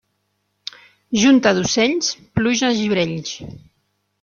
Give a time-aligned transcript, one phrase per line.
[1.25, 2.11] Junta d'ocells,
[2.41, 3.39] pluja a gibrells.